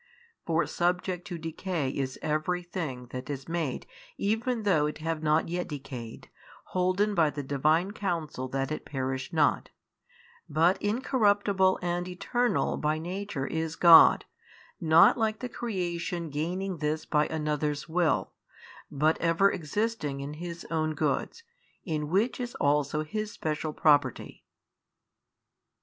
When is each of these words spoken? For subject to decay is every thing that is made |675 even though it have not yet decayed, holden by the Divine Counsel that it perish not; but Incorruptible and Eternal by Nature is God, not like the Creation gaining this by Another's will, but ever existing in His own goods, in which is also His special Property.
For 0.47 0.65
subject 0.65 1.27
to 1.27 1.37
decay 1.37 1.91
is 1.91 2.17
every 2.23 2.63
thing 2.63 3.09
that 3.11 3.29
is 3.29 3.47
made 3.47 3.83
|675 4.17 4.17
even 4.17 4.63
though 4.63 4.87
it 4.87 4.97
have 4.97 5.21
not 5.21 5.47
yet 5.47 5.67
decayed, 5.67 6.27
holden 6.73 7.13
by 7.13 7.29
the 7.29 7.43
Divine 7.43 7.91
Counsel 7.91 8.47
that 8.47 8.71
it 8.71 8.83
perish 8.83 9.31
not; 9.31 9.69
but 10.49 10.81
Incorruptible 10.81 11.77
and 11.83 12.07
Eternal 12.07 12.77
by 12.77 12.97
Nature 12.97 13.45
is 13.45 13.75
God, 13.75 14.25
not 14.79 15.19
like 15.19 15.37
the 15.37 15.47
Creation 15.47 16.31
gaining 16.31 16.77
this 16.77 17.05
by 17.05 17.27
Another's 17.27 17.87
will, 17.87 18.31
but 18.89 19.19
ever 19.21 19.51
existing 19.51 20.19
in 20.19 20.33
His 20.41 20.65
own 20.71 20.95
goods, 20.95 21.43
in 21.83 22.09
which 22.09 22.39
is 22.39 22.55
also 22.55 23.03
His 23.03 23.31
special 23.31 23.71
Property. 23.71 24.43